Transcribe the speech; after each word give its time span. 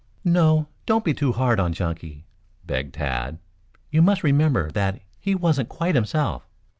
"No, 0.25 0.67
don't 0.87 1.05
be 1.05 1.13
too 1.13 1.31
hard 1.31 1.59
on 1.59 1.73
Chunky," 1.73 2.25
begged 2.65 2.95
Tad. 2.95 3.37
"You 3.91 4.01
must 4.01 4.23
remember 4.23 4.71
that 4.71 4.99
he 5.19 5.35
wasn't 5.35 5.69
quite 5.69 5.93
himself. 5.93 6.49